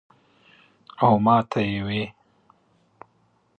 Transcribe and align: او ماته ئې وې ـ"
او 1.03 1.13
ماته 1.25 1.59
ئې 1.69 1.79
وې 1.87 2.03
ـ" 2.07 2.13